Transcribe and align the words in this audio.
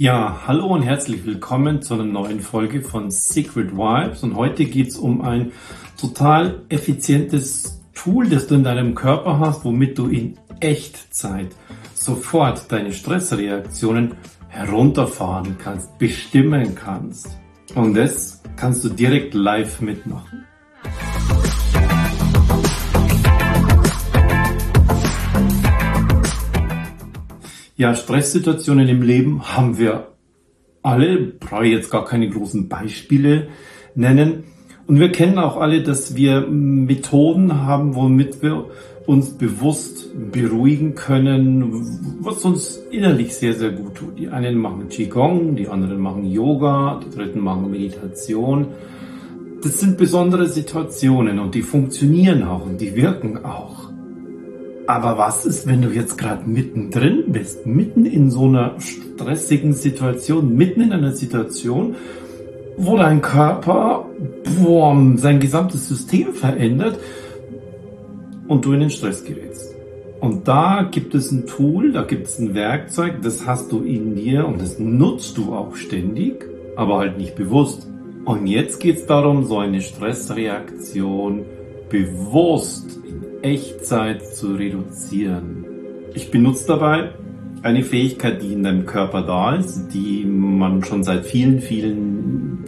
Ja, 0.00 0.42
hallo 0.46 0.66
und 0.66 0.82
herzlich 0.82 1.26
willkommen 1.26 1.82
zu 1.82 1.94
einer 1.94 2.04
neuen 2.04 2.38
Folge 2.38 2.82
von 2.82 3.10
Secret 3.10 3.76
Vibes. 3.76 4.22
Und 4.22 4.36
heute 4.36 4.64
geht 4.64 4.90
es 4.90 4.96
um 4.96 5.22
ein 5.22 5.50
total 6.00 6.62
effizientes 6.68 7.82
Tool, 7.94 8.28
das 8.28 8.46
du 8.46 8.54
in 8.54 8.62
deinem 8.62 8.94
Körper 8.94 9.40
hast, 9.40 9.64
womit 9.64 9.98
du 9.98 10.06
in 10.06 10.38
Echtzeit 10.60 11.48
sofort 11.94 12.70
deine 12.70 12.92
Stressreaktionen 12.92 14.14
herunterfahren 14.46 15.56
kannst, 15.58 15.98
bestimmen 15.98 16.76
kannst. 16.76 17.36
Und 17.74 17.94
das 17.94 18.40
kannst 18.54 18.84
du 18.84 18.90
direkt 18.90 19.34
live 19.34 19.80
mitmachen. 19.80 20.44
Ja, 27.78 27.94
Stresssituationen 27.94 28.88
im 28.88 29.02
Leben 29.02 29.56
haben 29.56 29.78
wir 29.78 30.08
alle, 30.82 31.16
brauche 31.38 31.64
ich 31.64 31.72
jetzt 31.72 31.92
gar 31.92 32.04
keine 32.04 32.28
großen 32.28 32.68
Beispiele 32.68 33.46
nennen. 33.94 34.42
Und 34.88 34.98
wir 34.98 35.12
kennen 35.12 35.38
auch 35.38 35.56
alle, 35.56 35.84
dass 35.84 36.16
wir 36.16 36.40
Methoden 36.40 37.62
haben, 37.62 37.94
womit 37.94 38.42
wir 38.42 38.64
uns 39.06 39.30
bewusst 39.30 40.08
beruhigen 40.32 40.96
können, 40.96 42.18
was 42.20 42.44
uns 42.44 42.82
innerlich 42.90 43.36
sehr, 43.36 43.54
sehr 43.54 43.70
gut 43.70 43.94
tut. 43.94 44.18
Die 44.18 44.28
einen 44.28 44.58
machen 44.58 44.88
Qigong, 44.88 45.54
die 45.54 45.68
anderen 45.68 46.00
machen 46.00 46.28
Yoga, 46.28 47.00
die 47.06 47.16
dritten 47.16 47.38
machen 47.38 47.70
Meditation. 47.70 48.66
Das 49.62 49.78
sind 49.78 49.98
besondere 49.98 50.48
Situationen 50.48 51.38
und 51.38 51.54
die 51.54 51.62
funktionieren 51.62 52.42
auch 52.42 52.66
und 52.66 52.80
die 52.80 52.96
wirken 52.96 53.44
auch. 53.44 53.87
Aber 54.88 55.18
was 55.18 55.44
ist, 55.44 55.66
wenn 55.66 55.82
du 55.82 55.90
jetzt 55.90 56.16
gerade 56.16 56.48
mittendrin 56.48 57.24
bist, 57.26 57.66
mitten 57.66 58.06
in 58.06 58.30
so 58.30 58.44
einer 58.44 58.76
stressigen 58.80 59.74
Situation, 59.74 60.56
mitten 60.56 60.80
in 60.80 60.94
einer 60.94 61.12
Situation, 61.12 61.94
wo 62.78 62.96
dein 62.96 63.20
Körper 63.20 64.06
boah, 64.58 64.96
sein 65.16 65.40
gesamtes 65.40 65.88
System 65.88 66.32
verändert 66.32 66.98
und 68.46 68.64
du 68.64 68.72
in 68.72 68.80
den 68.80 68.88
Stress 68.88 69.22
gerätst. 69.24 69.74
Und 70.20 70.48
da 70.48 70.88
gibt 70.90 71.14
es 71.14 71.32
ein 71.32 71.46
Tool, 71.46 71.92
da 71.92 72.04
gibt 72.04 72.28
es 72.28 72.38
ein 72.38 72.54
Werkzeug, 72.54 73.20
das 73.20 73.46
hast 73.46 73.70
du 73.70 73.82
in 73.82 74.16
dir 74.16 74.48
und 74.48 74.58
das 74.62 74.78
nutzt 74.78 75.36
du 75.36 75.52
auch 75.52 75.76
ständig, 75.76 76.46
aber 76.76 76.96
halt 76.96 77.18
nicht 77.18 77.36
bewusst. 77.36 77.86
Und 78.24 78.46
jetzt 78.46 78.80
geht 78.80 78.96
es 78.96 79.04
darum, 79.06 79.44
so 79.44 79.58
eine 79.58 79.82
Stressreaktion 79.82 81.44
bewusst 81.88 82.98
Echtzeit 83.42 84.34
zu 84.34 84.54
reduzieren. 84.54 85.64
Ich 86.14 86.30
benutze 86.30 86.66
dabei 86.66 87.10
eine 87.62 87.82
Fähigkeit, 87.82 88.42
die 88.42 88.52
in 88.52 88.62
deinem 88.62 88.86
Körper 88.86 89.22
da 89.22 89.54
ist, 89.54 89.88
die 89.88 90.24
man 90.24 90.84
schon 90.84 91.04
seit 91.04 91.26
vielen, 91.26 91.60
vielen 91.60 92.64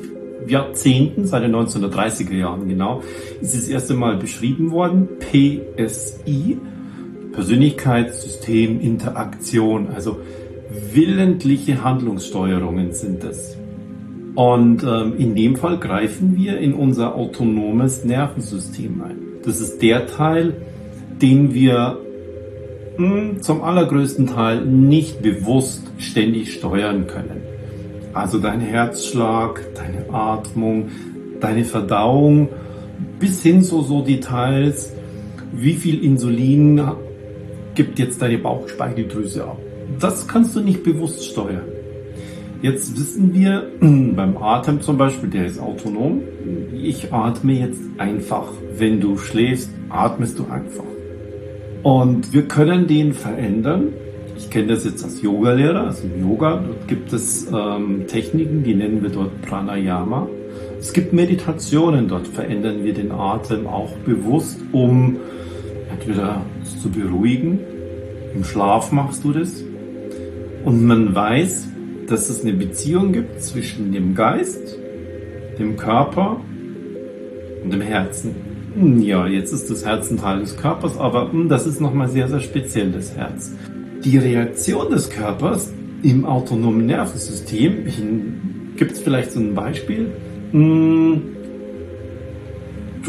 Jahrzehnten, 0.46 1.26
seit 1.26 1.44
den 1.44 1.54
1930er 1.54 2.34
Jahren 2.34 2.68
genau, 2.68 3.02
ist 3.40 3.54
das 3.54 3.68
erste 3.68 3.94
Mal 3.94 4.16
beschrieben 4.16 4.70
worden. 4.72 5.08
PSI, 5.20 6.58
Persönlichkeitssystem 7.32 8.80
Interaktion, 8.80 9.88
also 9.88 10.18
willentliche 10.92 11.84
Handlungssteuerungen 11.84 12.92
sind 12.92 13.22
das. 13.22 13.59
Und 14.34 14.82
ähm, 14.84 15.14
in 15.18 15.34
dem 15.34 15.56
Fall 15.56 15.78
greifen 15.78 16.36
wir 16.36 16.58
in 16.58 16.74
unser 16.74 17.14
autonomes 17.14 18.04
Nervensystem 18.04 19.02
ein. 19.02 19.16
Das 19.44 19.60
ist 19.60 19.82
der 19.82 20.06
Teil, 20.06 20.54
den 21.20 21.52
wir 21.52 21.98
mh, 22.96 23.06
hm, 23.06 23.42
zum 23.42 23.62
allergrößten 23.62 24.28
Teil 24.28 24.64
nicht 24.64 25.22
bewusst 25.22 25.90
ständig 25.98 26.52
steuern 26.52 27.06
können. 27.06 27.42
Also 28.12 28.38
dein 28.38 28.60
Herzschlag, 28.60 29.62
deine 29.74 30.12
Atmung, 30.12 30.88
deine 31.40 31.64
Verdauung, 31.64 32.48
bis 33.18 33.42
hin 33.42 33.62
zu 33.62 33.82
so 33.82 34.02
Details, 34.02 34.92
wie 35.52 35.74
viel 35.74 36.02
Insulin 36.04 36.80
gibt 37.74 37.98
jetzt 37.98 38.20
deine 38.20 38.38
Bauchspeicheldrüse 38.38 39.44
ab. 39.44 39.58
Das 39.98 40.26
kannst 40.26 40.54
du 40.56 40.60
nicht 40.60 40.82
bewusst 40.82 41.24
steuern. 41.24 41.79
Jetzt 42.62 42.98
wissen 42.98 43.32
wir 43.32 43.70
beim 43.80 44.36
Atem 44.36 44.82
zum 44.82 44.98
Beispiel, 44.98 45.30
der 45.30 45.46
ist 45.46 45.58
autonom. 45.58 46.20
Ich 46.74 47.12
atme 47.12 47.54
jetzt 47.54 47.80
einfach. 47.96 48.52
Wenn 48.76 49.00
du 49.00 49.16
schläfst, 49.16 49.70
atmest 49.88 50.38
du 50.38 50.44
einfach. 50.44 50.84
Und 51.82 52.34
wir 52.34 52.42
können 52.42 52.86
den 52.86 53.14
verändern. 53.14 53.88
Ich 54.36 54.50
kenne 54.50 54.68
das 54.68 54.84
jetzt 54.84 55.02
als 55.02 55.22
Yogalehrer, 55.22 55.86
also 55.86 56.04
im 56.04 56.20
Yoga. 56.20 56.62
Dort 56.66 56.86
gibt 56.86 57.12
es 57.14 57.46
ähm, 57.50 58.06
Techniken, 58.06 58.62
die 58.62 58.74
nennen 58.74 59.02
wir 59.02 59.10
dort 59.10 59.40
Pranayama. 59.42 60.28
Es 60.78 60.92
gibt 60.92 61.14
Meditationen, 61.14 62.08
dort 62.08 62.26
verändern 62.26 62.84
wir 62.84 62.92
den 62.92 63.12
Atem 63.12 63.66
auch 63.66 63.92
bewusst, 64.04 64.60
um 64.72 65.16
entweder 65.90 66.42
zu 66.82 66.90
beruhigen. 66.90 67.58
Im 68.34 68.44
Schlaf 68.44 68.92
machst 68.92 69.24
du 69.24 69.32
das. 69.32 69.62
Und 70.64 70.84
man 70.84 71.14
weiß, 71.14 71.69
dass 72.10 72.28
es 72.28 72.42
eine 72.42 72.52
Beziehung 72.52 73.12
gibt 73.12 73.42
zwischen 73.42 73.92
dem 73.92 74.14
Geist, 74.14 74.76
dem 75.58 75.76
Körper 75.76 76.40
und 77.62 77.72
dem 77.72 77.80
Herzen. 77.80 78.34
Hm, 78.74 79.00
ja, 79.00 79.26
jetzt 79.26 79.52
ist 79.52 79.70
das 79.70 79.84
Herz 79.84 80.10
ein 80.10 80.18
Teil 80.18 80.40
des 80.40 80.56
Körpers, 80.56 80.98
aber 80.98 81.30
hm, 81.30 81.48
das 81.48 81.66
ist 81.66 81.80
nochmal 81.80 82.08
sehr, 82.08 82.28
sehr 82.28 82.40
speziell, 82.40 82.90
das 82.90 83.16
Herz. 83.16 83.52
Die 84.04 84.18
Reaktion 84.18 84.90
des 84.90 85.10
Körpers 85.10 85.72
im 86.02 86.24
autonomen 86.24 86.86
Nervensystem, 86.86 87.84
gibt 88.76 88.92
es 88.92 89.00
vielleicht 89.00 89.32
so 89.32 89.40
ein 89.40 89.54
Beispiel, 89.54 90.12
hm, 90.52 91.22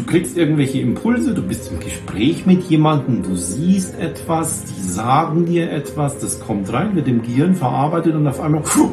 du 0.02 0.10
kriegst 0.10 0.36
irgendwelche 0.36 0.80
Impulse, 0.80 1.32
du 1.32 1.42
bist 1.42 1.70
im 1.70 1.78
Gespräch 1.78 2.44
mit 2.44 2.64
jemandem, 2.64 3.22
du 3.22 3.36
siehst 3.36 3.98
etwas, 4.00 4.64
die 4.64 4.80
sagen 4.80 5.46
dir 5.46 5.70
etwas, 5.70 6.18
das 6.18 6.40
kommt 6.40 6.72
rein, 6.72 6.96
wird 6.96 7.06
im 7.06 7.22
Gehirn 7.22 7.54
verarbeitet 7.54 8.16
und 8.16 8.26
auf 8.26 8.40
einmal 8.40 8.62
pfuh, 8.62 8.90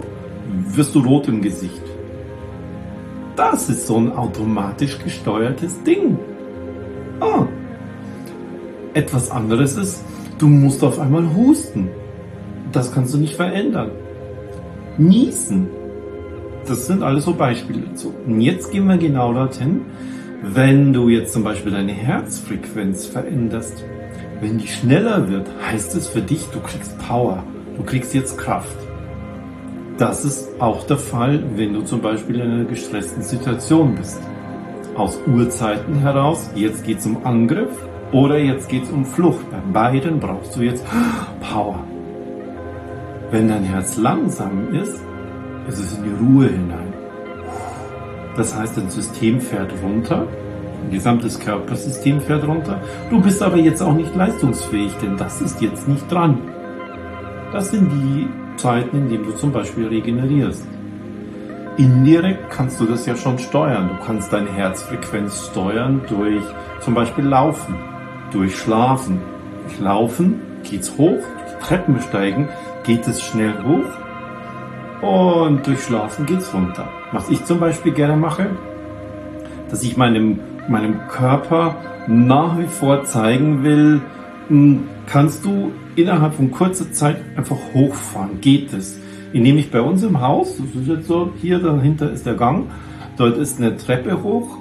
wirst 0.75 0.94
du 0.94 1.00
rot 1.00 1.28
im 1.28 1.42
Gesicht. 1.42 1.81
Das 3.36 3.69
ist 3.69 3.88
so 3.88 3.98
ein 3.98 4.12
automatisch 4.12 5.00
gesteuertes 5.00 5.81
Ding. 5.84 6.19
Ah. 7.22 7.48
Etwas 8.94 9.31
anderes 9.31 9.78
ist, 9.78 10.03
du 10.38 10.48
musst 10.48 10.84
auf 10.84 11.00
einmal 11.00 11.34
husten. 11.34 11.90
Das 12.72 12.94
kannst 12.94 13.16
du 13.16 13.18
nicht 13.18 13.36
verändern. 13.36 13.92
Niesen. 15.00 15.69
Das 16.68 16.86
sind 16.86 17.02
alles 17.02 17.25
so 17.25 17.34
Beispiele 17.34 17.81
dazu. 17.81 18.14
Und 18.28 18.42
jetzt 18.42 18.72
gehen 18.72 18.88
wir 18.88 18.98
genau 18.98 19.34
dorthin, 19.34 19.81
wenn 20.41 20.94
du 20.94 21.09
jetzt 21.09 21.33
zum 21.33 21.44
Beispiel 21.44 21.73
deine 21.73 21.91
Herzfrequenz 21.91 23.05
veränderst, 23.05 23.83
wenn 24.39 24.57
die 24.57 24.67
schneller 24.67 25.29
wird, 25.29 25.47
heißt 25.69 25.95
es 25.95 26.07
für 26.07 26.22
dich, 26.22 26.45
du 26.53 26.59
kriegst 26.61 26.97
Power, 27.00 27.44
du 27.75 27.83
kriegst 27.83 28.13
jetzt 28.13 28.38
Kraft. 28.38 28.77
Das 29.97 30.23
ist 30.23 30.50
auch 30.59 30.88
der 30.88 30.97
Fall, 30.97 31.44
wenn 31.55 31.73
du 31.73 31.81
zum 31.81 32.01
Beispiel 32.01 32.39
in 32.39 32.51
einer 32.51 32.63
gestressten 32.63 33.22
Situation 33.22 33.95
bist. 33.95 34.22
Aus 34.95 35.19
Urzeiten 35.27 35.95
heraus, 36.00 36.50
jetzt 36.56 36.85
geht 36.85 37.00
es 37.00 37.06
um 37.06 37.25
Angriff 37.25 37.75
oder 38.13 38.38
jetzt 38.38 38.69
geht 38.69 38.83
es 38.83 38.91
um 38.91 39.06
Flucht. 39.06 39.45
Bei 39.51 39.59
beiden 39.73 40.21
brauchst 40.21 40.56
du 40.56 40.61
jetzt 40.61 40.85
Power. 41.41 41.83
Wenn 43.29 43.50
dein 43.50 43.63
Herz 43.63 43.97
langsam 43.97 44.73
ist, 44.73 45.01
ist 45.67 45.79
es 45.79 45.97
in 45.97 46.03
die 46.06 46.25
Ruhe 46.25 46.47
hinein. 46.47 46.99
Das 48.35 48.56
heißt, 48.56 48.78
dein 48.78 48.90
System 48.90 49.41
fährt 49.41 49.73
runter, 49.84 50.28
dein 50.81 50.91
gesamtes 50.91 51.40
Körpersystem 51.40 52.22
fährt 52.22 52.47
runter. 52.47 52.81
Du 53.09 53.22
bist 53.22 53.41
aber 53.41 53.57
jetzt 53.57 53.81
auch 53.81 53.94
nicht 53.94 54.16
leistungsfähig, 54.16 54.94
denn 55.01 55.17
das 55.17 55.41
ist 55.41 55.62
jetzt 55.62 55.88
nicht 55.88 56.09
dran. 56.12 56.39
Das 57.51 57.72
sind 57.72 57.91
die 57.91 58.28
Zeiten, 58.57 58.97
in 58.97 59.09
denen 59.09 59.25
du 59.25 59.31
zum 59.31 59.51
Beispiel 59.51 59.88
regenerierst. 59.88 60.63
Indirekt 61.77 62.50
kannst 62.50 62.80
du 62.80 62.86
das 62.86 63.06
ja 63.06 63.15
schon 63.15 63.39
steuern. 63.39 63.89
Du 63.89 64.06
kannst 64.06 64.33
deine 64.33 64.51
Herzfrequenz 64.51 65.48
steuern 65.51 66.01
durch 66.09 66.44
zum 66.81 66.94
Beispiel 66.94 67.25
Laufen, 67.25 67.75
durch 68.31 68.57
Schlafen. 68.57 69.21
Durch 69.63 69.80
Laufen 69.80 70.42
geht's 70.63 70.98
hoch, 70.98 71.19
Treppen 71.62 71.95
besteigen 71.95 72.50
geht 72.83 73.07
es 73.07 73.21
schnell 73.21 73.54
hoch 73.63 74.08
und 75.01 75.66
durch 75.66 75.84
Schlafen 75.84 76.25
geht's 76.25 76.54
runter. 76.54 76.88
Was 77.12 77.30
ich 77.30 77.44
zum 77.46 77.60
Beispiel 77.60 77.94
gerne 77.94 78.18
mache, 78.18 78.50
dass 79.69 79.84
ich 79.84 79.98
meinem, 79.98 80.40
meinem 80.68 81.07
Körper 81.07 81.75
nach 82.07 82.57
wie 82.57 82.68
vor 82.68 83.04
zeigen 83.06 83.63
will, 83.63 84.01
hm, 84.48 84.88
kannst 85.06 85.46
du 85.46 85.72
innerhalb 85.96 86.34
von 86.34 86.51
kurzer 86.51 86.92
Zeit 86.92 87.18
einfach 87.36 87.57
hochfahren. 87.74 88.42
Geht 88.42 88.74
es? 88.74 89.00
Indem 89.31 89.57
ich 89.57 89.69
bei 89.69 89.81
uns 89.81 90.04
im 90.04 90.22
Haus, 90.22 90.57
das 90.57 90.81
ist 90.81 90.88
jetzt 90.88 91.07
so, 91.07 91.31
hier 91.40 91.60
dahinter 91.60 92.12
ist 92.12 92.25
der 92.25 92.34
Gang, 92.34 92.66
dort 93.18 93.38
ist 93.38 93.60
eine 93.60 93.78
Treppe 93.78 94.24
hoch, 94.24 94.57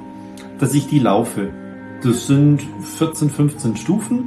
dass 0.58 0.74
ich 0.74 0.88
die 0.88 0.98
laufe. 0.98 1.48
Das 2.02 2.26
sind 2.26 2.62
14, 2.98 3.30
15 3.30 3.76
Stufen, 3.76 4.24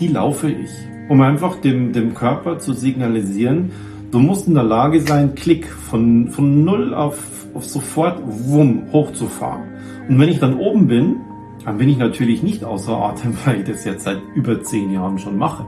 die 0.00 0.08
laufe 0.08 0.50
ich, 0.50 0.70
um 1.08 1.20
einfach 1.20 1.56
dem, 1.56 1.92
dem 1.92 2.14
Körper 2.14 2.58
zu 2.58 2.72
signalisieren, 2.72 3.70
Du 4.12 4.18
musst 4.18 4.46
in 4.46 4.52
der 4.52 4.62
Lage 4.62 5.00
sein, 5.00 5.34
Klick 5.34 5.66
von, 5.66 6.28
von 6.28 6.64
null 6.64 6.92
auf, 6.92 7.46
auf 7.54 7.64
sofort 7.64 8.20
wumm, 8.22 8.82
hochzufahren. 8.92 9.62
Und 10.06 10.20
wenn 10.20 10.28
ich 10.28 10.38
dann 10.38 10.58
oben 10.58 10.86
bin, 10.86 11.16
dann 11.64 11.78
bin 11.78 11.88
ich 11.88 11.96
natürlich 11.96 12.42
nicht 12.42 12.62
außer 12.62 12.92
Atem, 12.92 13.32
weil 13.46 13.60
ich 13.60 13.66
das 13.66 13.86
jetzt 13.86 14.04
seit 14.04 14.18
über 14.34 14.62
zehn 14.62 14.92
Jahren 14.92 15.18
schon 15.18 15.38
mache. 15.38 15.64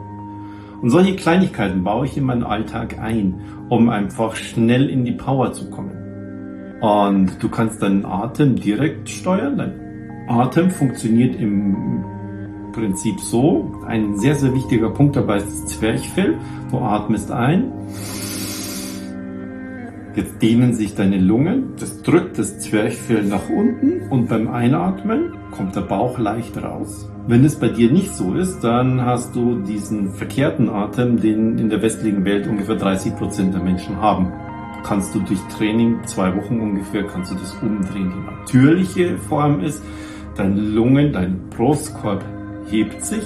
Und 0.82 0.90
solche 0.90 1.16
Kleinigkeiten 1.16 1.84
baue 1.84 2.04
ich 2.04 2.18
in 2.18 2.24
meinen 2.24 2.42
Alltag 2.42 2.98
ein, 3.00 3.40
um 3.70 3.88
einfach 3.88 4.36
schnell 4.36 4.90
in 4.90 5.06
die 5.06 5.12
Power 5.12 5.54
zu 5.54 5.70
kommen. 5.70 6.82
Und 6.82 7.42
du 7.42 7.48
kannst 7.48 7.80
deinen 7.80 8.04
Atem 8.04 8.56
direkt 8.56 9.08
steuern. 9.08 9.56
Dein 9.56 10.28
Atem 10.28 10.70
funktioniert 10.70 11.34
im 11.40 12.04
Prinzip 12.74 13.18
so. 13.20 13.72
Ein 13.86 14.18
sehr, 14.18 14.34
sehr 14.34 14.52
wichtiger 14.52 14.90
Punkt 14.90 15.16
dabei 15.16 15.38
ist 15.38 15.46
das 15.46 15.66
Zwerchfell. 15.78 16.36
Du 16.70 16.78
atmest 16.80 17.30
ein. 17.30 17.72
Jetzt 20.16 20.40
dehnen 20.40 20.74
sich 20.74 20.94
deine 20.94 21.18
Lungen. 21.18 21.72
Das 21.80 22.02
drückt 22.02 22.38
das 22.38 22.60
Zwerchfell 22.60 23.24
nach 23.24 23.48
unten 23.48 24.08
und 24.10 24.28
beim 24.28 24.46
Einatmen 24.46 25.32
kommt 25.50 25.74
der 25.74 25.80
Bauch 25.80 26.18
leicht 26.18 26.56
raus. 26.62 27.10
Wenn 27.26 27.44
es 27.44 27.56
bei 27.56 27.68
dir 27.68 27.90
nicht 27.90 28.14
so 28.14 28.34
ist, 28.34 28.60
dann 28.60 29.04
hast 29.04 29.34
du 29.34 29.60
diesen 29.62 30.12
verkehrten 30.12 30.68
Atem, 30.68 31.20
den 31.20 31.58
in 31.58 31.68
der 31.68 31.82
westlichen 31.82 32.24
Welt 32.24 32.46
ungefähr 32.46 32.76
30 32.76 33.16
Prozent 33.16 33.54
der 33.54 33.62
Menschen 33.62 33.96
haben. 33.96 34.32
Kannst 34.84 35.14
du 35.16 35.20
durch 35.20 35.40
Training, 35.56 35.98
zwei 36.04 36.36
Wochen 36.36 36.60
ungefähr, 36.60 37.04
kannst 37.04 37.32
du 37.32 37.34
das 37.34 37.52
umdrehen. 37.60 38.12
Die 38.12 38.30
natürliche 38.30 39.18
Form 39.18 39.60
ist, 39.60 39.82
deine 40.36 40.60
Lungen, 40.60 41.12
dein 41.12 41.48
Brustkorb 41.50 42.24
hebt 42.66 43.04
sich, 43.04 43.24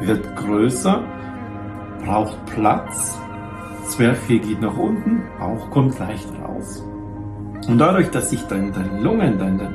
wird 0.00 0.36
größer, 0.36 1.02
braucht 2.04 2.44
Platz, 2.46 3.18
Zwerchfell 3.88 4.38
geht 4.38 4.60
nach 4.60 4.76
unten, 4.76 5.22
Bauch 5.38 5.70
kommt 5.70 5.98
leicht 5.98 6.28
raus. 6.42 6.84
Und 7.66 7.78
dadurch, 7.78 8.10
dass 8.10 8.30
sich 8.30 8.42
dein, 8.46 8.72
dein 8.72 9.02
Lungen, 9.02 9.38
dein, 9.38 9.58
dein 9.58 9.74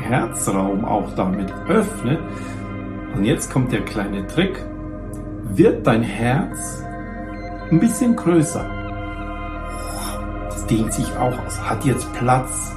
Herzraum 0.00 0.84
auch 0.84 1.14
damit 1.14 1.52
öffnet, 1.68 2.20
und 3.14 3.24
jetzt 3.24 3.52
kommt 3.52 3.72
der 3.72 3.82
kleine 3.82 4.26
Trick, 4.26 4.64
wird 5.44 5.86
dein 5.86 6.02
Herz 6.02 6.82
ein 7.70 7.78
bisschen 7.80 8.16
größer. 8.16 8.68
Das 10.48 10.66
dehnt 10.66 10.92
sich 10.92 11.16
auch 11.16 11.38
aus, 11.46 11.60
hat 11.68 11.84
jetzt 11.84 12.12
Platz. 12.14 12.76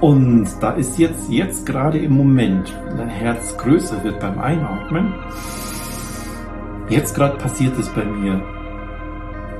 Und 0.00 0.46
da 0.60 0.72
ist 0.72 0.98
jetzt, 0.98 1.30
jetzt 1.30 1.64
gerade 1.64 1.98
im 1.98 2.12
Moment, 2.12 2.74
wenn 2.86 2.98
dein 2.98 3.08
Herz 3.08 3.56
größer 3.56 4.04
wird 4.04 4.20
beim 4.20 4.38
Einatmen, 4.38 5.14
jetzt 6.90 7.14
gerade 7.14 7.38
passiert 7.38 7.78
es 7.78 7.88
bei 7.90 8.04
mir, 8.04 8.42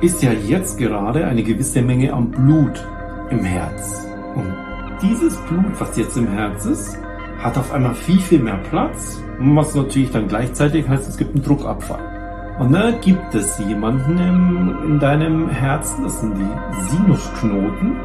ist 0.04 0.22
ja 0.22 0.32
jetzt 0.32 0.76
gerade 0.76 1.26
eine 1.26 1.42
gewisse 1.42 1.80
Menge 1.80 2.12
an 2.12 2.30
Blut 2.30 2.86
im 3.30 3.42
Herz. 3.42 4.06
Und 4.34 4.52
dieses 5.00 5.36
Blut, 5.48 5.80
was 5.80 5.96
jetzt 5.96 6.16
im 6.18 6.28
Herz 6.28 6.66
ist, 6.66 6.98
hat 7.38 7.56
auf 7.56 7.72
einmal 7.72 7.94
viel, 7.94 8.20
viel 8.20 8.40
mehr 8.40 8.58
Platz, 8.68 9.22
was 9.38 9.74
natürlich 9.74 10.10
dann 10.10 10.28
gleichzeitig 10.28 10.86
heißt, 10.86 11.08
es 11.08 11.16
gibt 11.16 11.34
einen 11.34 11.42
Druckabfall. 11.42 12.54
Und 12.58 12.72
da 12.72 12.90
gibt 12.90 13.34
es 13.34 13.58
jemanden 13.58 14.18
im, 14.18 14.76
in 14.86 15.00
deinem 15.00 15.48
Herzen, 15.48 16.04
das 16.04 16.20
sind 16.20 16.36
die 16.36 16.90
Sinusknoten, 16.90 17.96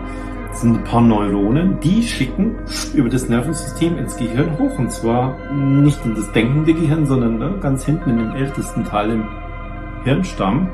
das 0.49 0.61
sind 0.61 0.77
ein 0.77 0.83
paar 0.85 1.01
Neuronen, 1.01 1.81
die 1.81 2.01
schicken 2.03 2.55
über 2.93 3.09
das 3.09 3.27
Nervensystem 3.27 3.97
ins 3.97 4.15
Gehirn 4.15 4.57
hoch. 4.57 4.79
Und 4.79 4.91
zwar 4.91 5.35
nicht 5.53 6.03
in 6.05 6.15
das 6.15 6.31
denkende 6.31 6.73
Gehirn, 6.73 7.05
sondern 7.05 7.37
ne, 7.37 7.55
ganz 7.61 7.85
hinten 7.85 8.11
in 8.11 8.17
dem 8.19 8.31
ältesten 8.31 8.85
Teil 8.85 9.11
im 9.11 9.27
Hirnstamm 10.05 10.69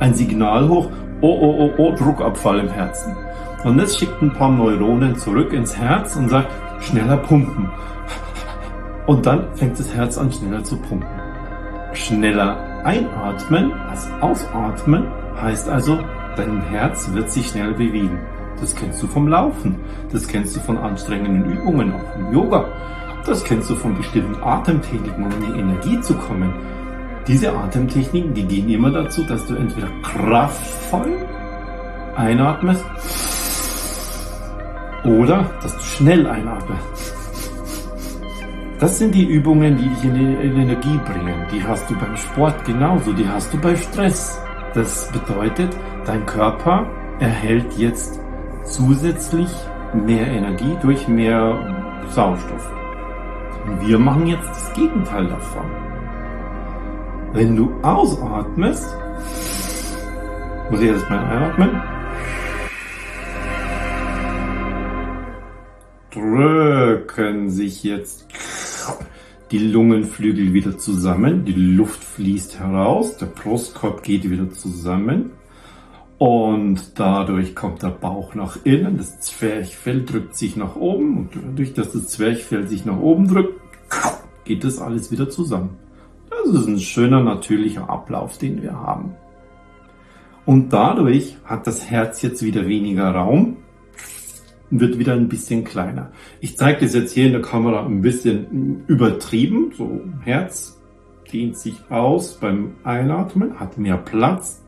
ein 0.00 0.14
Signal 0.14 0.68
hoch, 0.68 0.90
oh, 1.20 1.38
oh, 1.40 1.56
oh, 1.58 1.70
oh, 1.78 1.94
Druckabfall 1.94 2.60
im 2.60 2.68
Herzen. 2.68 3.16
Und 3.64 3.78
das 3.78 3.96
schickt 3.96 4.20
ein 4.22 4.32
paar 4.32 4.50
Neuronen 4.50 5.16
zurück 5.16 5.52
ins 5.52 5.76
Herz 5.76 6.16
und 6.16 6.28
sagt, 6.28 6.50
schneller 6.80 7.16
pumpen. 7.16 7.68
Und 9.06 9.24
dann 9.26 9.54
fängt 9.54 9.78
das 9.78 9.94
Herz 9.94 10.18
an, 10.18 10.30
schneller 10.30 10.62
zu 10.62 10.76
pumpen. 10.76 11.08
Schneller 11.92 12.56
einatmen 12.84 13.72
als 13.72 14.08
ausatmen 14.20 15.06
heißt 15.40 15.68
also, 15.68 15.98
dein 16.36 16.60
Herz 16.62 17.10
wird 17.12 17.30
sich 17.30 17.48
schnell 17.48 17.72
bewegen. 17.72 18.18
Das 18.60 18.74
kennst 18.74 19.02
du 19.02 19.06
vom 19.06 19.28
Laufen. 19.28 19.76
Das 20.12 20.26
kennst 20.26 20.56
du 20.56 20.60
von 20.60 20.78
anstrengenden 20.78 21.52
Übungen, 21.52 21.92
auch 21.92 22.12
vom 22.12 22.32
Yoga. 22.32 22.64
Das 23.26 23.44
kennst 23.44 23.68
du 23.68 23.74
von 23.74 23.96
bestimmten 23.96 24.40
Atemtechniken, 24.42 25.24
um 25.24 25.32
in 25.32 25.52
die 25.52 25.60
Energie 25.60 26.00
zu 26.00 26.14
kommen. 26.14 26.52
Diese 27.28 27.52
Atemtechniken, 27.52 28.34
die 28.34 28.44
gehen 28.44 28.68
immer 28.68 28.90
dazu, 28.90 29.24
dass 29.24 29.44
du 29.46 29.56
entweder 29.56 29.88
kraftvoll 30.02 31.26
einatmest 32.14 32.84
oder 35.04 35.50
dass 35.60 35.76
du 35.76 35.82
schnell 35.82 36.26
einatmest. 36.26 37.16
Das 38.78 38.98
sind 38.98 39.14
die 39.14 39.24
Übungen, 39.24 39.76
die 39.76 39.88
dich 39.88 40.04
in, 40.04 40.14
in 40.14 40.56
Energie 40.56 41.00
bringen. 41.04 41.46
Die 41.50 41.64
hast 41.64 41.90
du 41.90 41.94
beim 41.98 42.16
Sport 42.16 42.64
genauso, 42.64 43.12
die 43.12 43.26
hast 43.26 43.52
du 43.52 43.58
bei 43.58 43.74
Stress. 43.74 44.38
Das 44.74 45.10
bedeutet, 45.10 45.74
dein 46.04 46.24
Körper 46.26 46.86
erhält 47.18 47.72
jetzt 47.78 48.20
zusätzlich 48.64 49.48
mehr 49.94 50.26
Energie 50.26 50.76
durch 50.82 51.08
mehr 51.08 51.58
Sauerstoff. 52.10 52.70
Wir 53.80 53.98
machen 53.98 54.26
jetzt 54.26 54.48
das 54.48 54.72
Gegenteil 54.74 55.26
davon. 55.26 55.64
Wenn 57.36 57.54
du 57.54 57.70
ausatmest, 57.82 58.96
muss 60.70 60.80
ich 60.80 60.86
erstmal 60.86 61.18
einatmen. 61.18 61.82
Drücken 66.10 67.50
sich 67.50 67.84
jetzt 67.84 68.26
die 69.50 69.58
Lungenflügel 69.58 70.54
wieder 70.54 70.78
zusammen, 70.78 71.44
die 71.44 71.52
Luft 71.52 72.02
fließt 72.02 72.58
heraus, 72.58 73.18
der 73.18 73.26
Brustkorb 73.26 74.02
geht 74.02 74.30
wieder 74.30 74.50
zusammen. 74.52 75.32
Und 76.16 76.98
dadurch 76.98 77.54
kommt 77.54 77.82
der 77.82 77.90
Bauch 77.90 78.34
nach 78.34 78.64
innen, 78.64 78.96
das 78.96 79.20
Zwerchfell 79.20 80.06
drückt 80.06 80.38
sich 80.38 80.56
nach 80.56 80.74
oben. 80.74 81.18
Und 81.18 81.36
dadurch, 81.36 81.74
dass 81.74 81.92
das 81.92 82.06
Zwerchfell 82.06 82.66
sich 82.66 82.86
nach 82.86 82.98
oben 82.98 83.28
drückt, 83.28 83.60
geht 84.46 84.64
das 84.64 84.78
alles 84.78 85.10
wieder 85.10 85.28
zusammen. 85.28 85.85
Das 86.52 86.62
ist 86.62 86.68
ein 86.68 86.80
schöner, 86.80 87.22
natürlicher 87.22 87.90
Ablauf, 87.90 88.38
den 88.38 88.62
wir 88.62 88.74
haben. 88.74 89.14
Und 90.44 90.72
dadurch 90.72 91.36
hat 91.44 91.66
das 91.66 91.90
Herz 91.90 92.22
jetzt 92.22 92.42
wieder 92.42 92.68
weniger 92.68 93.10
Raum 93.10 93.56
und 94.70 94.80
wird 94.80 94.98
wieder 94.98 95.14
ein 95.14 95.28
bisschen 95.28 95.64
kleiner. 95.64 96.12
Ich 96.40 96.56
zeige 96.56 96.84
das 96.84 96.94
jetzt 96.94 97.12
hier 97.12 97.26
in 97.26 97.32
der 97.32 97.42
Kamera 97.42 97.84
ein 97.84 98.00
bisschen 98.00 98.84
übertrieben. 98.86 99.72
So, 99.76 100.02
Herz 100.20 100.80
dehnt 101.32 101.58
sich 101.58 101.80
aus 101.90 102.38
beim 102.38 102.74
Einatmen, 102.84 103.58
hat 103.58 103.76
mehr 103.76 103.96
Platz, 103.96 104.62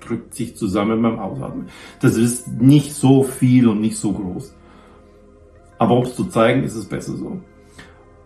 drückt 0.00 0.34
sich 0.34 0.56
zusammen 0.56 1.00
beim 1.00 1.18
Ausatmen. 1.18 1.68
Das 2.00 2.18
ist 2.18 2.48
nicht 2.48 2.92
so 2.92 3.22
viel 3.22 3.66
und 3.66 3.80
nicht 3.80 3.96
so 3.96 4.12
groß. 4.12 4.54
Aber 5.78 5.96
um 5.96 6.02
es 6.02 6.16
zu 6.16 6.24
zeigen, 6.24 6.64
ist 6.64 6.74
es 6.74 6.84
besser 6.84 7.16
so. 7.16 7.40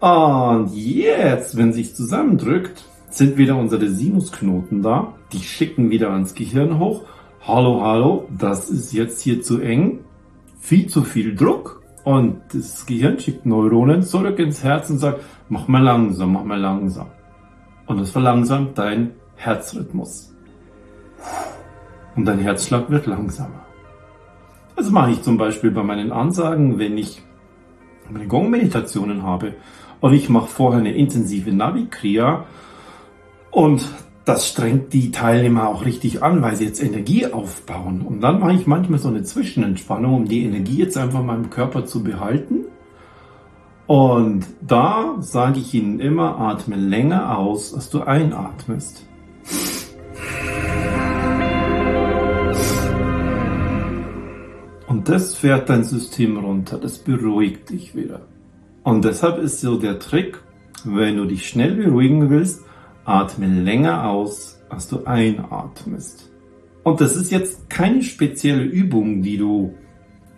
Und 0.03 0.75
jetzt, 0.75 1.57
wenn 1.57 1.73
sich 1.73 1.95
zusammendrückt, 1.95 2.85
sind 3.09 3.37
wieder 3.37 3.57
unsere 3.57 3.89
Sinusknoten 3.89 4.83
da. 4.83 5.15
Die 5.33 5.39
schicken 5.39 5.91
wieder 5.91 6.11
ans 6.11 6.35
Gehirn 6.35 6.81
hoch. 6.81 7.03
Hallo, 7.47 7.83
hallo, 7.83 8.27
das 8.37 8.69
ist 8.69 8.93
jetzt 8.93 9.23
hier 9.23 9.43
zu 9.43 9.61
eng. 9.61 10.01
Viel 10.59 10.89
zu 10.89 11.05
viel 11.05 11.37
Druck. 11.37 11.85
Und 12.03 12.41
das 12.53 12.85
Gehirn 12.85 13.21
schickt 13.21 13.47
Neuronen 13.47 14.03
zurück 14.03 14.41
ins 14.41 14.65
Herz 14.65 14.91
und 14.91 14.99
sagt, 14.99 15.21
mach 15.49 15.69
mal 15.69 15.85
langsam, 15.85 16.33
mach 16.33 16.43
mal 16.43 16.59
langsam. 16.59 17.07
Und 17.87 18.01
das 18.01 18.11
verlangsamt 18.11 18.77
dein 18.77 19.13
Herzrhythmus. 19.37 20.35
Und 22.17 22.25
dein 22.25 22.41
Herzschlag 22.41 22.91
wird 22.91 23.07
langsamer. 23.07 23.67
Das 24.75 24.91
mache 24.91 25.13
ich 25.13 25.23
zum 25.23 25.37
Beispiel 25.39 25.71
bei 25.71 25.85
meinen 25.85 26.11
Ansagen, 26.11 26.81
wenn 26.81 26.99
ich 26.99 27.23
meine 28.11 28.27
Gong-Meditationen 28.27 29.23
habe 29.23 29.55
und 30.03 30.13
ich 30.13 30.29
mache 30.29 30.49
vorher 30.49 30.81
eine 30.81 30.93
intensive 30.93 31.53
Navi-Kriya 31.53 32.45
und 33.53 33.89
das 34.25 34.49
strengt 34.49 34.93
die 34.93 35.13
Teilnehmer 35.13 35.69
auch 35.69 35.85
richtig 35.85 36.23
an, 36.23 36.43
weil 36.43 36.57
sie 36.57 36.65
jetzt 36.65 36.83
Energie 36.83 37.27
aufbauen. 37.27 38.03
Und 38.03 38.21
dann 38.21 38.41
mache 38.41 38.53
ich 38.53 38.67
manchmal 38.67 38.99
so 38.99 39.09
eine 39.09 39.23
Zwischenentspannung, 39.23 40.15
um 40.15 40.25
die 40.27 40.45
Energie 40.45 40.79
jetzt 40.79 40.97
einfach 40.99 41.21
in 41.21 41.27
meinem 41.27 41.51
Körper 41.51 41.85
zu 41.87 42.03
behalten. 42.03 42.67
Und 43.87 44.47
da 44.61 45.17
sage 45.21 45.61
ich 45.61 45.73
ihnen 45.75 46.01
immer, 46.01 46.39
atme 46.39 46.77
länger 46.77 47.39
aus, 47.39 47.73
als 47.73 47.89
du 47.91 48.03
einatmest. 48.03 49.07
Und 54.89 55.09
das 55.09 55.37
fährt 55.37 55.69
dein 55.69 55.85
System 55.85 56.39
runter, 56.39 56.79
das 56.79 56.99
beruhigt 56.99 57.71
dich 57.71 57.95
wieder. 57.95 58.23
Und 58.83 59.05
deshalb 59.05 59.39
ist 59.39 59.61
so 59.61 59.77
der 59.77 59.99
Trick, 59.99 60.41
wenn 60.85 61.17
du 61.17 61.25
dich 61.25 61.49
schnell 61.49 61.75
beruhigen 61.75 62.31
willst, 62.31 62.65
atme 63.05 63.47
länger 63.47 64.09
aus, 64.09 64.61
als 64.69 64.89
du 64.89 65.05
einatmest. 65.05 66.31
Und 66.83 67.01
das 67.01 67.17
ist 67.17 67.31
jetzt 67.31 67.71
keine 67.71 68.03
spezielle 68.03 68.65
Übung, 68.65 69.23
die 69.23 69.39
du 69.39 69.75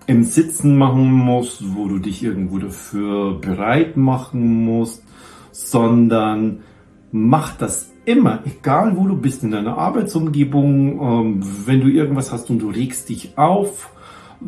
im 0.07 0.25
Sitzen 0.25 0.77
machen 0.77 1.11
musst, 1.11 1.75
wo 1.75 1.89
du 1.89 1.99
dich 1.99 2.23
irgendwo 2.23 2.59
dafür 2.59 3.41
bereit 3.41 3.97
machen 3.97 4.65
musst, 4.65 5.03
sondern 5.51 6.61
mach 7.11 7.57
das 7.57 7.91
immer, 8.05 8.43
egal 8.45 8.97
wo 8.97 9.07
du 9.07 9.17
bist 9.17 9.43
in 9.43 9.51
deiner 9.53 9.79
Arbeitsumgebung, 9.79 11.01
ähm, 11.01 11.43
wenn 11.65 11.81
du 11.81 11.89
irgendwas 11.89 12.33
hast 12.33 12.51
und 12.51 12.59
du 12.59 12.69
regst 12.69 13.09
dich 13.09 13.39
auf, 13.39 13.94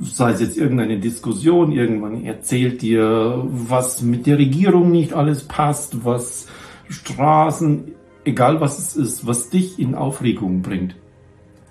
sei 0.03 0.33
es 0.33 0.41
jetzt 0.41 0.57
irgendeine 0.57 0.99
Diskussion, 0.99 1.73
irgendwann 1.73 2.25
erzählt 2.25 2.83
dir, 2.83 3.45
was 3.47 4.03
mit 4.03 4.27
der 4.27 4.39
Regierung 4.39 4.91
nicht 4.91 5.13
alles 5.13 5.45
passt, 5.45 6.05
was 6.05 6.47
Straßen, 6.89 7.93
egal 8.25 8.61
was 8.61 8.79
es 8.79 8.97
ist, 8.97 9.27
was 9.27 9.51
dich 9.51 9.79
in 9.79 9.95
Aufregung 9.95 10.63
bringt. 10.63 10.97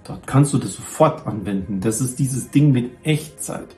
Dort 0.04 0.28
kannst 0.28 0.54
du 0.54 0.58
das 0.58 0.76
sofort 0.76 1.26
anwenden. 1.26 1.80
Das 1.82 2.02
ist 2.02 2.20
dieses 2.20 2.52
Ding 2.52 2.72
mit 2.72 2.92
Echtzeit. 3.04 3.76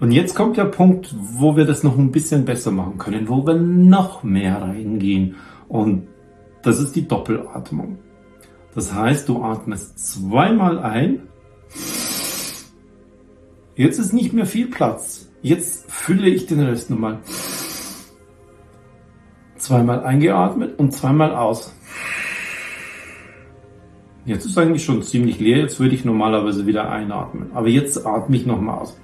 Und 0.00 0.12
jetzt 0.12 0.34
kommt 0.34 0.56
der 0.56 0.64
Punkt, 0.64 1.14
wo 1.14 1.56
wir 1.56 1.66
das 1.66 1.82
noch 1.82 1.96
ein 1.98 2.10
bisschen 2.10 2.44
besser 2.44 2.70
machen 2.70 2.98
können, 2.98 3.28
wo 3.28 3.46
wir 3.46 3.54
noch 3.54 4.22
mehr 4.22 4.60
reingehen. 4.62 5.36
Und 5.68 6.08
das 6.62 6.80
ist 6.80 6.96
die 6.96 7.06
Doppelatmung. 7.06 7.98
Das 8.74 8.94
heißt, 8.94 9.28
du 9.28 9.42
atmest 9.42 9.98
zweimal 9.98 10.78
ein. 10.78 11.28
Jetzt 13.80 13.98
ist 13.98 14.12
nicht 14.12 14.34
mehr 14.34 14.44
viel 14.44 14.66
Platz. 14.66 15.30
Jetzt 15.40 15.90
fülle 15.90 16.28
ich 16.28 16.44
den 16.44 16.60
Rest 16.60 16.90
nochmal. 16.90 17.20
Zweimal 19.56 20.04
eingeatmet 20.04 20.78
und 20.78 20.92
zweimal 20.92 21.34
aus. 21.34 21.74
Jetzt 24.26 24.44
ist 24.44 24.58
eigentlich 24.58 24.84
schon 24.84 25.02
ziemlich 25.02 25.40
leer. 25.40 25.56
Jetzt 25.56 25.80
würde 25.80 25.94
ich 25.94 26.04
normalerweise 26.04 26.66
wieder 26.66 26.92
einatmen. 26.92 27.52
Aber 27.54 27.68
jetzt 27.68 28.04
atme 28.04 28.36
ich 28.36 28.44
nochmal 28.44 28.80
aus. 28.80 29.00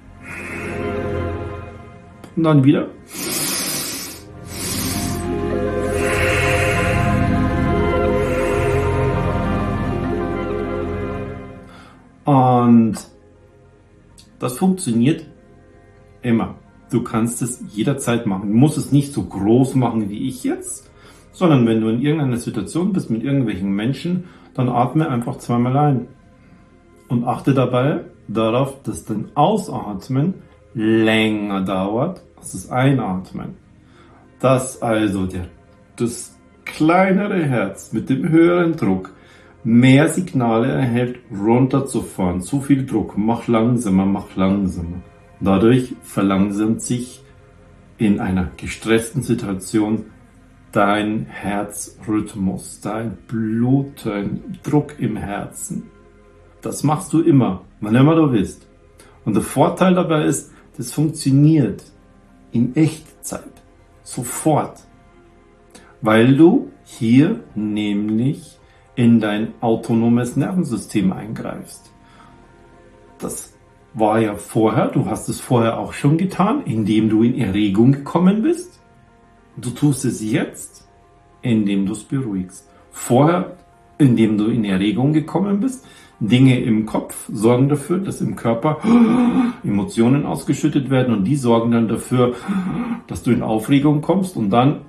Und 2.35 2.43
dann 2.43 2.63
wieder. 2.63 2.87
Das 14.47 14.57
funktioniert 14.57 15.25
immer. 16.21 16.55
Du 16.89 17.03
kannst 17.03 17.41
es 17.41 17.61
jederzeit 17.73 18.25
machen. 18.25 18.49
Du 18.49 18.57
musst 18.57 18.77
es 18.77 18.93
nicht 18.93 19.11
so 19.11 19.23
groß 19.23 19.75
machen 19.75 20.09
wie 20.09 20.29
ich 20.29 20.45
jetzt, 20.45 20.89
sondern 21.33 21.67
wenn 21.67 21.81
du 21.81 21.89
in 21.89 22.01
irgendeiner 22.01 22.37
Situation 22.37 22.93
bist 22.93 23.09
mit 23.09 23.23
irgendwelchen 23.23 23.73
Menschen, 23.73 24.29
dann 24.53 24.69
atme 24.69 25.09
einfach 25.09 25.37
zweimal 25.37 25.75
ein. 25.75 26.07
Und 27.09 27.25
achte 27.25 27.53
dabei 27.53 28.05
darauf, 28.29 28.81
dass 28.83 29.03
dein 29.03 29.29
Ausatmen 29.35 30.35
länger 30.73 31.65
dauert 31.65 32.23
als 32.37 32.53
das 32.53 32.69
Einatmen. 32.69 33.55
Dass 34.39 34.81
also 34.81 35.25
der, 35.25 35.47
das 35.97 36.37
kleinere 36.63 37.43
Herz 37.43 37.91
mit 37.91 38.09
dem 38.09 38.29
höheren 38.29 38.77
Druck 38.77 39.11
mehr 39.63 40.09
Signale 40.09 40.67
erhält, 40.67 41.19
runterzufahren. 41.31 42.41
Zu 42.41 42.61
viel 42.61 42.85
Druck, 42.85 43.17
mach 43.17 43.47
langsamer, 43.47 44.05
mach 44.05 44.35
langsamer. 44.35 45.01
Dadurch 45.39 45.95
verlangsamt 46.03 46.81
sich 46.81 47.21
in 47.97 48.19
einer 48.19 48.51
gestressten 48.57 49.23
Situation 49.23 50.05
dein 50.71 51.25
Herzrhythmus, 51.25 52.81
dein 52.81 53.17
Bluten, 53.27 54.59
Druck 54.63 54.99
im 54.99 55.17
Herzen. 55.17 55.89
Das 56.61 56.83
machst 56.83 57.13
du 57.13 57.21
immer, 57.21 57.63
wann 57.81 57.95
immer 57.95 58.15
du 58.15 58.31
willst. 58.31 58.67
Und 59.25 59.35
der 59.35 59.43
Vorteil 59.43 59.95
dabei 59.95 60.25
ist, 60.25 60.51
das 60.77 60.93
funktioniert 60.93 61.83
in 62.51 62.75
Echtzeit, 62.75 63.51
sofort, 64.03 64.79
weil 66.01 66.37
du 66.37 66.71
hier 66.83 67.39
nämlich 67.55 68.56
in 68.97 69.19
dein 69.19 69.53
autonomes 69.61 70.35
Nervensystem 70.35 71.13
eingreifst. 71.13 71.91
Das 73.19 73.53
war 73.93 74.19
ja 74.19 74.35
vorher, 74.35 74.87
du 74.87 75.05
hast 75.05 75.29
es 75.29 75.39
vorher 75.39 75.79
auch 75.79 75.93
schon 75.93 76.17
getan, 76.17 76.63
indem 76.65 77.07
du 77.07 77.21
in 77.23 77.37
Erregung 77.39 77.91
gekommen 77.91 78.41
bist. 78.41 78.81
Du 79.55 79.69
tust 79.69 80.03
es 80.03 80.21
jetzt, 80.21 80.87
indem 81.43 81.85
du 81.85 81.93
es 81.93 82.03
beruhigst. 82.03 82.67
Vorher, 82.91 83.57
indem 83.99 84.37
du 84.37 84.47
in 84.47 84.65
Erregung 84.65 85.13
gekommen 85.13 85.59
bist. 85.59 85.85
Dinge 86.19 86.59
im 86.59 86.87
Kopf 86.87 87.29
sorgen 87.31 87.69
dafür, 87.69 87.99
dass 87.99 88.21
im 88.21 88.35
Körper 88.35 88.79
Emotionen 89.63 90.25
ausgeschüttet 90.25 90.89
werden 90.89 91.13
und 91.13 91.23
die 91.25 91.35
sorgen 91.35 91.69
dann 91.69 91.87
dafür, 91.87 92.33
dass 93.05 93.21
du 93.21 93.29
in 93.29 93.43
Aufregung 93.43 94.01
kommst 94.01 94.35
und 94.35 94.49
dann 94.49 94.81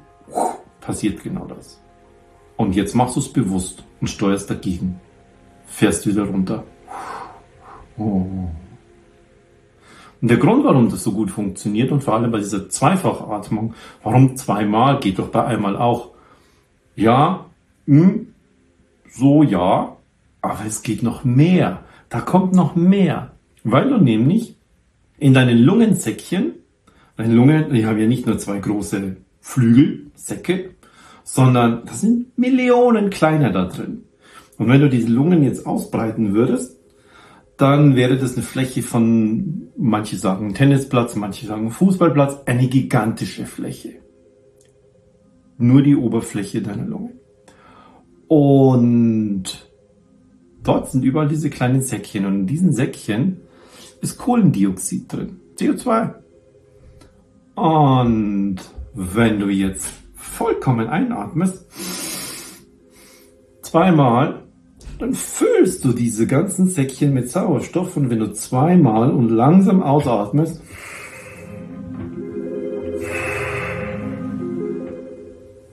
passiert 0.81 1.23
genau 1.23 1.45
das. 1.45 1.79
Und 2.59 2.75
jetzt 2.75 2.95
machst 2.95 3.15
du 3.15 3.21
es 3.21 3.33
bewusst 3.33 3.85
und 4.00 4.09
steuerst 4.09 4.50
dagegen. 4.50 5.00
Fährst 5.67 6.07
wieder 6.07 6.25
runter. 6.25 6.65
Oh. 7.97 8.27
Und 10.21 10.29
der 10.29 10.38
Grund, 10.38 10.65
warum 10.65 10.91
das 10.91 11.05
so 11.05 11.12
gut 11.12 11.31
funktioniert 11.31 11.93
und 11.93 12.03
vor 12.03 12.15
allem 12.15 12.33
bei 12.33 12.38
dieser 12.38 12.69
Zweifachatmung, 12.69 13.75
warum 14.03 14.35
zweimal 14.37 14.99
geht 14.99 15.21
doch 15.21 15.29
bei 15.29 15.45
einmal 15.45 15.77
auch. 15.77 16.11
Ja, 16.97 17.47
mh, 17.87 18.03
hm, 18.03 18.27
so 19.09 19.45
ja, 19.45 19.97
aber 20.43 20.65
es 20.67 20.83
geht 20.83 21.05
noch 21.05 21.23
mehr. 21.23 21.85
Da 22.09 22.21
kommt 22.21 22.55
noch 22.55 22.75
mehr. 22.75 23.33
Weil 23.62 23.88
du 23.88 23.99
nämlich 23.99 24.57
in 25.19 25.33
deinen 25.33 25.59
Lungensäckchen, 25.59 26.55
deine 27.17 27.35
Lunge, 27.35 27.69
die 27.73 27.87
haben 27.87 28.00
ja 28.00 28.07
nicht 28.09 28.27
nur 28.27 28.38
zwei 28.38 28.59
große 28.59 29.17
Flügel, 29.41 30.11
Säcke, 30.17 30.71
sondern 31.31 31.85
da 31.85 31.93
sind 31.93 32.39
Millionen 32.39 33.11
kleiner 33.11 33.51
da 33.51 33.67
drin. 33.67 34.05
Und 34.57 34.69
wenn 34.69 34.81
du 34.81 34.89
diese 34.89 35.09
Lungen 35.09 35.43
jetzt 35.43 35.67
ausbreiten 35.67 36.33
würdest, 36.33 36.79
dann 37.59 37.97
wäre 37.97 38.17
das 38.17 38.35
eine 38.35 38.43
Fläche 38.43 38.83
von, 38.83 39.69
manche 39.77 40.17
sagen 40.17 40.55
Tennisplatz, 40.55 41.17
manche 41.17 41.47
sagen 41.47 41.71
Fußballplatz, 41.71 42.45
eine 42.47 42.67
gigantische 42.67 43.45
Fläche. 43.45 43.97
Nur 45.59 45.83
die 45.83 45.97
Oberfläche 45.97 46.63
deiner 46.63 46.87
Lunge. 46.87 47.13
Und 48.27 49.69
dort 50.63 50.91
sind 50.91 51.05
überall 51.05 51.29
diese 51.29 51.51
kleinen 51.51 51.83
Säckchen 51.83 52.25
und 52.25 52.35
in 52.37 52.47
diesen 52.47 52.73
Säckchen 52.73 53.43
ist 54.01 54.17
Kohlendioxid 54.17 55.13
drin, 55.13 55.41
CO2. 55.59 56.15
Und 57.55 58.61
wenn 58.95 59.39
du 59.39 59.49
jetzt 59.49 59.93
vollkommen 60.29 60.89
einatmest, 60.89 61.67
zweimal, 63.63 64.45
dann 64.99 65.15
füllst 65.15 65.85
du 65.85 65.93
diese 65.93 66.27
ganzen 66.27 66.69
Säckchen 66.69 67.15
mit 67.15 67.31
Sauerstoff 67.31 67.97
und 67.97 68.11
wenn 68.11 68.19
du 68.19 68.33
zweimal 68.33 69.11
und 69.11 69.29
langsam 69.29 69.83
ausatmest, 69.83 70.63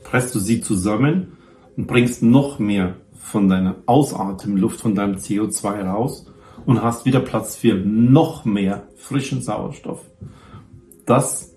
presst 0.03 0.35
du 0.35 0.39
sie 0.39 0.61
zusammen 0.61 1.37
und 1.75 1.87
bringst 1.87 2.23
noch 2.23 2.59
mehr 2.59 2.95
von 3.13 3.49
deiner 3.49 3.75
Ausatemluft, 3.85 4.79
von 4.79 4.95
deinem 4.95 5.15
CO2 5.15 5.83
raus 5.83 6.31
und 6.65 6.81
hast 6.83 7.05
wieder 7.05 7.19
Platz 7.19 7.55
für 7.55 7.75
noch 7.75 8.45
mehr 8.45 8.87
frischen 8.95 9.41
Sauerstoff. 9.41 10.01
Das 11.05 11.55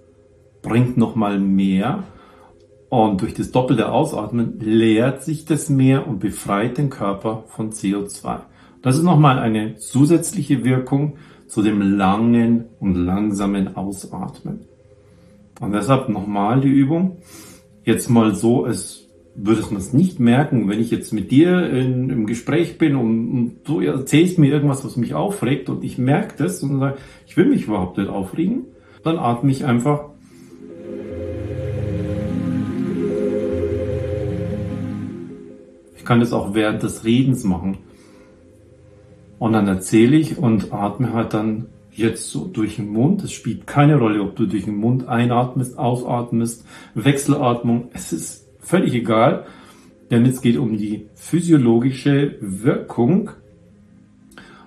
bringt 0.63 0.97
nochmal 0.97 1.39
mehr 1.39 2.05
und 2.89 3.21
durch 3.21 3.35
das 3.35 3.51
doppelte 3.51 3.91
Ausatmen 3.91 4.59
leert 4.61 5.23
sich 5.23 5.45
das 5.45 5.69
Meer 5.69 6.07
und 6.07 6.21
befreit 6.21 6.79
den 6.79 6.89
Körper 6.91 7.45
von 7.49 7.71
CO2. 7.71 8.41
Das 8.83 8.97
ist 8.97 9.03
nochmal 9.03 9.39
eine 9.39 9.77
zusätzliche 9.77 10.65
Wirkung 10.65 11.17
zu 11.47 11.63
dem 11.63 11.97
langen 11.97 12.67
und 12.81 12.95
langsamen 12.95 13.77
Ausatmen. 13.77 14.61
Und 15.61 15.73
deshalb 15.73 16.09
nochmal 16.09 16.61
die 16.61 16.69
Übung. 16.69 17.19
Jetzt 17.85 18.09
mal 18.09 18.35
so, 18.35 18.65
als 18.65 19.07
würdest 19.35 19.71
du 19.71 19.77
es 19.77 19.93
nicht 19.93 20.21
merken, 20.21 20.69
wenn 20.69 20.81
ich 20.81 20.91
jetzt 20.91 21.13
mit 21.13 21.31
dir 21.31 21.69
in, 21.71 22.11
im 22.11 22.27
Gespräch 22.27 22.79
bin 22.79 22.97
und, 22.97 23.31
und, 23.31 23.53
du 23.65 23.81
erzählst 23.81 24.39
mir 24.39 24.51
irgendwas, 24.51 24.85
was 24.85 24.97
mich 24.97 25.15
aufregt 25.15 25.69
und 25.69 25.85
ich 25.85 25.97
merke 25.97 26.35
das 26.39 26.63
und 26.63 26.79
sage, 26.81 26.97
ich 27.27 27.37
will 27.37 27.47
mich 27.47 27.65
überhaupt 27.67 27.99
nicht 27.99 28.11
aufregen, 28.11 28.65
dann 29.05 29.19
atme 29.19 29.51
ich 29.51 29.65
einfach 29.65 30.11
kann 36.09 36.21
das 36.21 36.33
auch 36.33 36.55
während 36.55 36.83
des 36.83 37.05
Redens 37.05 37.45
machen. 37.45 37.77
Und 39.39 39.53
dann 39.53 39.69
erzähle 39.69 40.17
ich 40.17 40.39
und 40.39 40.73
atme 40.73 41.13
halt 41.13 41.35
dann 41.35 41.67
jetzt 41.93 42.31
so 42.31 42.47
durch 42.47 42.77
den 42.77 42.89
Mund. 42.89 43.23
Es 43.25 43.33
spielt 43.33 43.67
keine 43.67 43.97
Rolle, 43.97 44.23
ob 44.23 44.35
du 44.35 44.47
durch 44.47 44.65
den 44.65 44.77
Mund 44.77 45.07
einatmest, 45.07 45.79
ausatmest, 45.79 46.65
Wechselatmung. 46.95 47.91
Es 47.93 48.15
ist 48.15 48.49
völlig 48.59 48.95
egal, 48.95 49.45
denn 50.11 50.25
es 50.25 50.41
geht 50.41 50.57
um 50.57 50.79
die 50.79 51.09
physiologische 51.15 52.37
Wirkung 52.41 53.33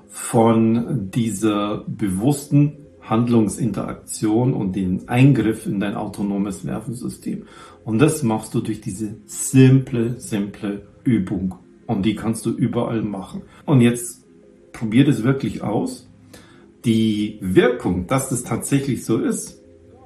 von 0.09 1.09
dieser 1.09 1.85
bewussten 1.87 2.73
Handlungsinteraktion 3.01 4.53
und 4.53 4.75
den 4.75 5.09
Eingriff 5.09 5.65
in 5.65 5.79
dein 5.79 5.95
autonomes 5.95 6.63
Nervensystem. 6.63 7.47
Und 7.83 7.97
das 7.97 8.21
machst 8.21 8.53
du 8.53 8.61
durch 8.61 8.79
diese 8.79 9.15
simple, 9.25 10.19
simple 10.19 10.83
Übung. 11.03 11.55
Und 11.87 12.05
die 12.05 12.15
kannst 12.15 12.45
du 12.45 12.51
überall 12.51 13.01
machen. 13.01 13.41
Und 13.65 13.81
jetzt 13.81 14.25
probier 14.71 15.05
das 15.05 15.23
wirklich 15.23 15.61
aus. 15.61 16.07
Die 16.85 17.37
Wirkung, 17.41 18.07
dass 18.07 18.29
das 18.29 18.43
tatsächlich 18.43 19.05
so 19.05 19.17
ist, 19.19 19.61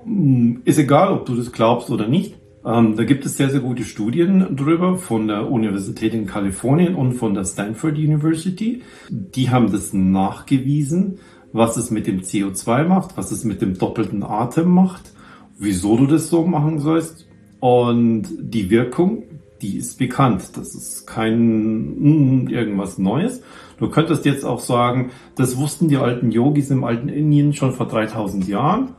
mm, 0.05 0.57
ist 0.65 0.79
egal, 0.79 1.13
ob 1.13 1.25
du 1.25 1.35
das 1.35 1.51
glaubst 1.51 1.89
oder 1.89 2.07
nicht. 2.07 2.35
Ähm, 2.65 2.95
da 2.95 3.03
gibt 3.03 3.25
es 3.25 3.37
sehr, 3.37 3.49
sehr 3.49 3.59
gute 3.59 3.83
Studien 3.83 4.55
drüber 4.55 4.97
von 4.97 5.27
der 5.27 5.51
Universität 5.51 6.13
in 6.13 6.25
Kalifornien 6.25 6.95
und 6.95 7.13
von 7.13 7.35
der 7.35 7.45
Stanford 7.45 7.95
University. 7.95 8.81
Die 9.09 9.51
haben 9.51 9.71
das 9.71 9.93
nachgewiesen, 9.93 11.19
was 11.53 11.77
es 11.77 11.91
mit 11.91 12.07
dem 12.07 12.21
CO2 12.21 12.85
macht, 12.85 13.17
was 13.17 13.31
es 13.31 13.43
mit 13.43 13.61
dem 13.61 13.77
doppelten 13.77 14.23
Atem 14.23 14.69
macht, 14.69 15.13
wieso 15.59 15.95
du 15.95 16.07
das 16.07 16.29
so 16.29 16.45
machen 16.45 16.79
sollst. 16.79 17.27
Und 17.59 18.27
die 18.39 18.69
Wirkung, 18.69 19.23
die 19.61 19.77
ist 19.77 19.97
bekannt. 19.97 20.51
Das 20.55 20.75
ist 20.75 21.07
kein 21.07 22.43
mm, 22.43 22.47
irgendwas 22.47 22.97
Neues. 22.97 23.41
Du 23.77 23.89
könntest 23.89 24.25
jetzt 24.25 24.45
auch 24.45 24.59
sagen, 24.59 25.11
das 25.35 25.57
wussten 25.57 25.87
die 25.87 25.97
alten 25.97 26.31
Yogis 26.31 26.71
im 26.71 26.83
alten 26.83 27.09
Indien 27.09 27.53
schon 27.53 27.73
vor 27.73 27.87
3000 27.87 28.47
Jahren 28.47 28.95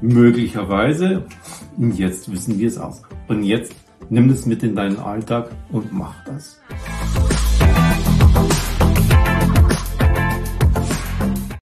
Möglicherweise. 0.00 1.24
Jetzt 1.78 2.30
wissen 2.30 2.58
wir 2.58 2.68
es 2.68 2.78
auch. 2.78 2.98
Und 3.28 3.42
jetzt 3.42 3.74
nimm 4.10 4.30
es 4.30 4.46
mit 4.46 4.62
in 4.62 4.74
deinen 4.74 4.98
Alltag 4.98 5.50
und 5.72 5.92
mach 5.92 6.24
das. 6.24 6.60